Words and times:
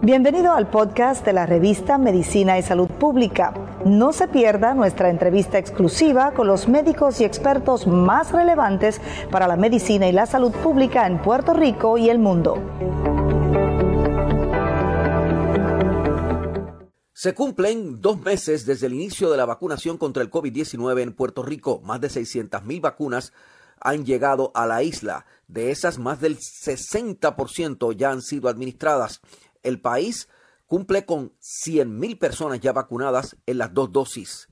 Bienvenido 0.00 0.52
al 0.52 0.70
podcast 0.70 1.24
de 1.26 1.32
la 1.32 1.44
revista 1.44 1.98
Medicina 1.98 2.56
y 2.56 2.62
Salud 2.62 2.86
Pública. 2.86 3.52
No 3.84 4.12
se 4.12 4.28
pierda 4.28 4.74
nuestra 4.74 5.10
entrevista 5.10 5.58
exclusiva 5.58 6.32
con 6.34 6.46
los 6.46 6.68
médicos 6.68 7.20
y 7.20 7.24
expertos 7.24 7.88
más 7.88 8.30
relevantes 8.30 9.00
para 9.32 9.48
la 9.48 9.56
medicina 9.56 10.06
y 10.06 10.12
la 10.12 10.26
salud 10.26 10.52
pública 10.52 11.06
en 11.08 11.20
Puerto 11.20 11.52
Rico 11.52 11.98
y 11.98 12.10
el 12.10 12.20
mundo. 12.20 12.62
Se 17.12 17.34
cumplen 17.34 18.00
dos 18.00 18.20
meses 18.20 18.64
desde 18.66 18.86
el 18.86 18.94
inicio 18.94 19.32
de 19.32 19.36
la 19.36 19.46
vacunación 19.46 19.98
contra 19.98 20.22
el 20.22 20.30
COVID-19 20.30 21.02
en 21.02 21.12
Puerto 21.12 21.42
Rico. 21.42 21.80
Más 21.82 22.00
de 22.00 22.06
600.000 22.06 22.80
vacunas 22.80 23.32
han 23.80 24.04
llegado 24.04 24.52
a 24.54 24.66
la 24.66 24.82
isla. 24.82 25.26
De 25.46 25.70
esas, 25.70 25.98
más 25.98 26.20
del 26.20 26.38
60% 26.38 27.96
ya 27.96 28.10
han 28.10 28.22
sido 28.22 28.48
administradas 28.48 29.20
el 29.62 29.80
país 29.80 30.28
cumple 30.66 31.06
con 31.06 31.32
100.000 31.40 32.18
personas 32.18 32.60
ya 32.60 32.72
vacunadas 32.72 33.36
en 33.46 33.58
las 33.58 33.72
dos 33.72 33.90
dosis. 33.90 34.48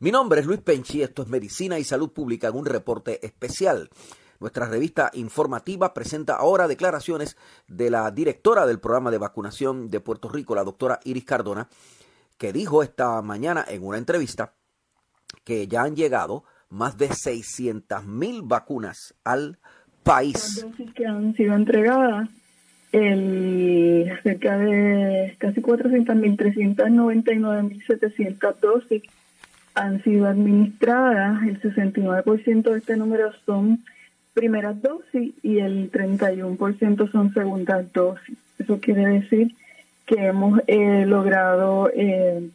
Mi 0.00 0.10
nombre 0.10 0.40
es 0.40 0.46
Luis 0.46 0.60
Penchi, 0.60 1.02
esto 1.02 1.22
es 1.22 1.28
Medicina 1.28 1.78
y 1.78 1.84
Salud 1.84 2.10
Pública 2.10 2.48
en 2.48 2.56
un 2.56 2.66
reporte 2.66 3.24
especial. 3.24 3.90
Nuestra 4.40 4.66
revista 4.66 5.10
informativa 5.12 5.92
presenta 5.92 6.36
ahora 6.36 6.66
declaraciones 6.66 7.36
de 7.68 7.90
la 7.90 8.10
directora 8.10 8.66
del 8.66 8.80
programa 8.80 9.10
de 9.10 9.18
vacunación 9.18 9.90
de 9.90 10.00
Puerto 10.00 10.28
Rico, 10.28 10.54
la 10.54 10.64
doctora 10.64 10.98
Iris 11.04 11.24
Cardona, 11.24 11.68
que 12.38 12.52
dijo 12.52 12.82
esta 12.82 13.20
mañana 13.20 13.64
en 13.68 13.84
una 13.84 13.98
entrevista 13.98 14.54
que 15.44 15.68
ya 15.68 15.82
han 15.82 15.94
llegado 15.94 16.44
más 16.70 16.96
de 16.96 17.08
600.000 17.08 18.42
vacunas 18.44 19.14
al 19.24 19.58
país. 20.02 20.34
Las 20.34 20.70
dosis 20.70 20.94
que 20.94 21.06
han 21.06 21.34
sido 21.34 21.54
entregadas 21.54 22.28
el, 22.92 24.10
cerca 24.22 24.56
de 24.58 25.34
casi 25.38 25.60
400.000, 25.60 26.36
399.700 26.36 28.54
dosis 28.60 29.02
han 29.74 30.02
sido 30.02 30.26
administradas. 30.26 31.42
El 31.46 31.60
69% 31.60 32.62
de 32.62 32.78
este 32.78 32.96
número 32.96 33.30
son 33.46 33.84
primeras 34.34 34.82
dosis 34.82 35.32
y 35.42 35.58
el 35.58 35.92
31% 35.92 37.10
son 37.10 37.32
segundas 37.32 37.92
dosis. 37.92 38.36
Eso 38.58 38.80
quiere 38.80 39.06
decir 39.06 39.54
que 40.06 40.26
hemos 40.26 40.60
eh, 40.66 41.04
logrado 41.06 41.90
eh, 41.94 42.50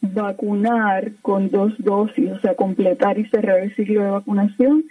vacunar 0.00 1.12
con 1.22 1.50
dos 1.50 1.72
dosis, 1.78 2.30
o 2.30 2.38
sea, 2.40 2.54
completar 2.54 3.18
y 3.18 3.28
cerrar 3.28 3.58
el 3.60 3.74
ciclo 3.74 4.02
de 4.02 4.10
vacunación 4.10 4.84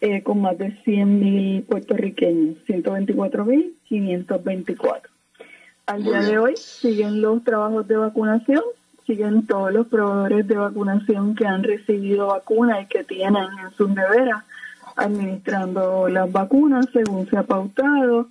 eh, 0.00 0.22
con 0.22 0.40
más 0.42 0.56
de 0.58 0.76
100.000 0.84 1.64
puertorriqueños, 1.64 2.56
124.524. 2.66 5.00
Al 5.86 6.04
día 6.04 6.20
de 6.20 6.38
hoy 6.38 6.54
siguen 6.56 7.22
los 7.22 7.42
trabajos 7.44 7.88
de 7.88 7.96
vacunación, 7.96 8.62
siguen 9.06 9.46
todos 9.46 9.72
los 9.72 9.86
proveedores 9.86 10.46
de 10.46 10.56
vacunación 10.56 11.34
que 11.34 11.46
han 11.46 11.62
recibido 11.62 12.26
vacunas 12.26 12.82
y 12.82 12.86
que 12.86 13.04
tienen 13.04 13.46
en 13.64 13.70
sus 13.76 13.88
neveras 13.88 14.44
administrando 14.96 16.08
las 16.08 16.30
vacunas 16.30 16.86
según 16.92 17.26
se 17.28 17.38
ha 17.38 17.42
pautado. 17.42 18.28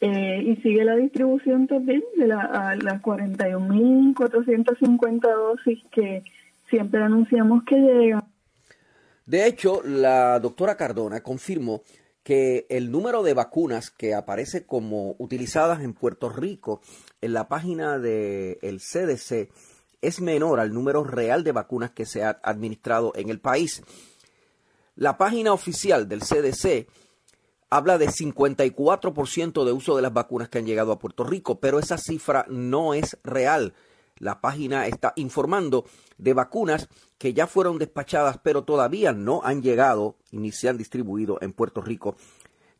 Eh, 0.00 0.42
y 0.44 0.56
sigue 0.56 0.84
la 0.84 0.96
distribución 0.96 1.66
también 1.66 2.04
de 2.16 2.26
la, 2.26 2.76
las 2.82 3.00
41.450 3.02 5.20
dosis 5.20 5.82
que 5.90 6.22
siempre 6.68 7.02
anunciamos 7.02 7.64
que 7.64 7.76
llegan. 7.76 8.24
De 9.24 9.46
hecho, 9.46 9.80
la 9.82 10.38
doctora 10.38 10.76
Cardona 10.76 11.22
confirmó 11.22 11.82
que 12.22 12.66
el 12.68 12.90
número 12.90 13.22
de 13.22 13.32
vacunas 13.34 13.90
que 13.90 14.14
aparece 14.14 14.66
como 14.66 15.14
utilizadas 15.18 15.82
en 15.82 15.94
Puerto 15.94 16.28
Rico 16.28 16.82
en 17.20 17.32
la 17.32 17.48
página 17.48 17.98
del 17.98 18.80
CDC 18.80 19.48
es 20.02 20.20
menor 20.20 20.60
al 20.60 20.74
número 20.74 21.04
real 21.04 21.42
de 21.44 21.52
vacunas 21.52 21.92
que 21.92 22.04
se 22.04 22.22
ha 22.22 22.38
administrado 22.42 23.12
en 23.14 23.30
el 23.30 23.40
país. 23.40 23.82
La 24.96 25.16
página 25.16 25.52
oficial 25.52 26.08
del 26.08 26.20
CDC 26.20 26.88
habla 27.70 27.98
de 27.98 28.08
54% 28.08 29.64
de 29.64 29.72
uso 29.72 29.96
de 29.96 30.02
las 30.02 30.12
vacunas 30.12 30.48
que 30.48 30.58
han 30.58 30.66
llegado 30.66 30.92
a 30.92 30.98
Puerto 30.98 31.24
Rico, 31.24 31.60
pero 31.60 31.78
esa 31.78 31.98
cifra 31.98 32.46
no 32.48 32.94
es 32.94 33.18
real 33.22 33.74
la 34.18 34.40
página 34.40 34.86
está 34.86 35.12
informando 35.16 35.84
de 36.16 36.32
vacunas 36.32 36.88
que 37.18 37.34
ya 37.34 37.46
fueron 37.46 37.78
despachadas, 37.78 38.38
pero 38.42 38.64
todavía 38.64 39.12
no 39.12 39.42
han 39.44 39.62
llegado 39.62 40.16
ni 40.30 40.52
se 40.52 40.68
han 40.68 40.78
distribuido 40.78 41.38
en 41.42 41.52
Puerto 41.52 41.82
Rico, 41.82 42.16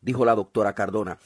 dijo 0.01 0.25
la 0.25 0.35
doctora 0.35 0.73
Cardona. 0.73 1.19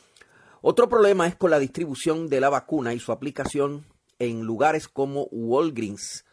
Otro 0.62 0.90
problema 0.90 1.28
es 1.28 1.36
con 1.36 1.50
la 1.50 1.60
distribución 1.60 2.28
de 2.28 2.42
la 2.42 2.50
vacuna 2.50 2.94
y 2.94 3.00
su 3.00 3.12
aplicación 3.12 3.86
en 4.20 4.42
lugares 4.42 4.88
como 4.88 5.24
Walgreens. 5.32 6.26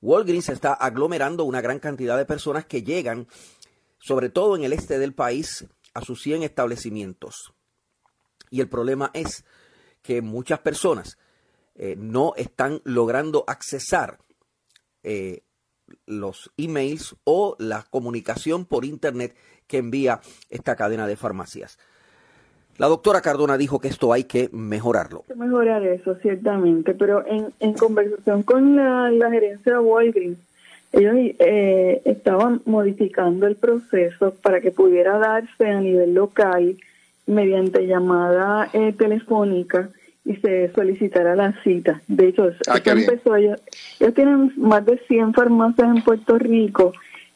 Walgreens 0.00 0.48
está 0.48 0.74
aglomerando 0.74 1.44
una 1.44 1.60
gran 1.60 1.78
cantidad 1.78 2.16
de 2.18 2.26
personas 2.26 2.66
que 2.66 2.82
llegan, 2.82 3.28
sobre 4.00 4.30
todo 4.30 4.56
en 4.56 4.64
el 4.64 4.72
este 4.72 4.98
del 4.98 5.14
país, 5.14 5.64
a 5.94 6.02
sus 6.02 6.22
100 6.22 6.42
establecimientos. 6.42 7.52
Y 8.50 8.60
el 8.60 8.68
problema 8.68 9.10
es 9.14 9.44
que 10.02 10.20
muchas 10.20 10.58
personas 10.60 11.18
eh, 11.74 11.96
no 11.98 12.34
están 12.36 12.80
logrando 12.84 13.44
accesar 13.46 14.18
eh, 15.02 15.42
los 16.06 16.52
emails 16.56 17.16
o 17.24 17.56
la 17.58 17.84
comunicación 17.90 18.66
por 18.66 18.84
Internet 18.84 19.34
que 19.66 19.78
envía 19.78 20.20
esta 20.50 20.76
cadena 20.76 21.06
de 21.06 21.16
farmacias. 21.16 21.78
La 22.78 22.88
doctora 22.88 23.20
Cardona 23.20 23.58
dijo 23.58 23.80
que 23.80 23.88
esto 23.88 24.12
hay 24.12 24.24
que 24.24 24.48
mejorarlo. 24.52 25.24
Hay 25.28 25.34
que 25.34 25.40
mejorar 25.40 25.82
eso, 25.86 26.14
ciertamente, 26.16 26.94
pero 26.94 27.24
en, 27.26 27.74
conversación 27.74 28.42
con 28.42 28.76
la, 28.76 29.30
gerencia 29.30 29.72
de 29.72 29.78
Walgreens, 29.78 30.38
ellos 30.92 31.14
eh, 31.16 32.02
estaban 32.04 32.60
modificando 32.66 33.46
el 33.46 33.56
proceso 33.56 34.34
para 34.42 34.60
que 34.60 34.70
pudiera 34.70 35.18
darse 35.18 35.66
a 35.66 35.80
nivel 35.80 36.14
local 36.14 36.76
mediante 37.26 37.86
llamada 37.86 38.68
telefónica 38.98 39.88
y 40.24 40.36
se 40.36 40.72
solicitará 40.72 41.34
la 41.34 41.52
cita. 41.62 42.00
De 42.06 42.28
hecho, 42.28 42.50
ah, 42.68 42.78
empezó, 42.84 43.36
ellos, 43.36 43.60
tienen 44.14 44.52
más 44.56 44.84
de 44.86 44.98
100 45.08 45.34
farmacias 45.34 45.96
en 45.96 46.02
Puerto 46.02 46.38
Rico. 46.38 46.92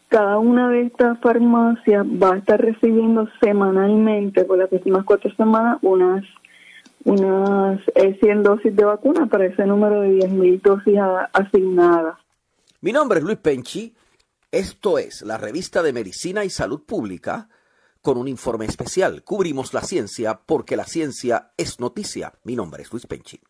Cada 0.08 0.38
una 0.38 0.70
de 0.70 0.82
estas 0.82 1.18
farmacias 1.18 2.06
va 2.06 2.34
a 2.34 2.38
estar 2.38 2.60
recibiendo 2.60 3.28
semanalmente, 3.40 4.44
por 4.44 4.58
las 4.58 4.68
próximas 4.68 5.04
cuatro 5.04 5.34
semanas, 5.34 5.78
unas 5.82 6.24
unas 7.04 7.80
100 7.94 8.16
eh, 8.22 8.34
dosis 8.42 8.74
de 8.74 8.84
vacuna 8.84 9.26
para 9.26 9.46
ese 9.46 9.64
número 9.64 10.00
de 10.00 10.18
10.000 10.18 10.60
dosis 10.60 10.98
asignadas. 11.32 12.16
Mi 12.82 12.92
nombre 12.92 13.20
es 13.20 13.24
Luis 13.24 13.38
Penchi. 13.38 13.94
Esto 14.50 14.98
es 14.98 15.22
la 15.22 15.38
revista 15.38 15.82
de 15.82 15.94
Medicina 15.94 16.44
y 16.44 16.50
Salud 16.50 16.84
Pública 16.84 17.48
con 18.02 18.18
un 18.18 18.28
informe 18.28 18.66
especial. 18.66 19.24
Cubrimos 19.24 19.72
la 19.72 19.82
ciencia 19.82 20.42
porque 20.44 20.76
la 20.76 20.84
ciencia 20.84 21.52
es 21.56 21.80
noticia. 21.80 22.34
Mi 22.44 22.54
nombre 22.54 22.82
es 22.82 22.92
Luis 22.92 23.06
Penchi. 23.06 23.40